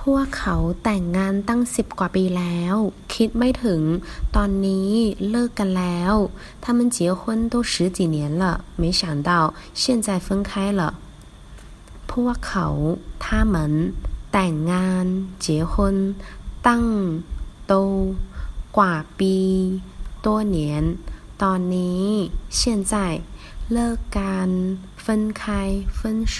[0.00, 2.74] พวกเขาแต่งงานตั้งสิบกว่าปีแล้ว
[3.14, 3.82] คิดไม่ถึง
[4.36, 4.90] ตอนนี้
[5.30, 6.14] เลิกกันแล้ว
[6.64, 7.20] 他们结婚
[7.52, 8.44] 都十几年了
[8.80, 9.30] 没想到
[9.80, 10.50] 现在分开
[10.80, 10.82] 了
[12.10, 12.66] พวกเขา
[13.24, 13.56] 他们
[14.32, 15.06] แต่งงาน
[15.44, 15.74] 结婚
[16.66, 16.84] ตั้ง
[17.66, 17.74] โต
[18.76, 19.36] กว่าปี
[20.24, 20.26] 多
[20.56, 20.58] 年
[21.42, 22.06] ตอนนี้
[22.58, 22.60] 现
[22.92, 22.94] 在
[23.72, 24.48] เลิกกัน
[25.04, 25.06] 分
[25.40, 25.42] 开
[25.98, 26.00] 分
[26.36, 26.38] 手